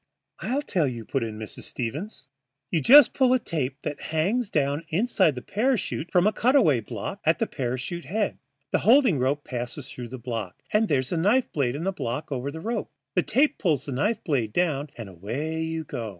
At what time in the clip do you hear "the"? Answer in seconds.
5.35-5.43, 7.37-7.45, 8.71-8.79, 11.83-11.91, 12.49-12.61, 13.13-13.21, 13.85-13.91